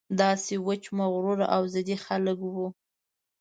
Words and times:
داسې 0.21 0.53
وچ 0.67 0.83
مغروره 0.99 1.45
او 1.55 1.61
ضدي 1.73 1.97
خلک 2.05 2.37
وو. 2.43 2.67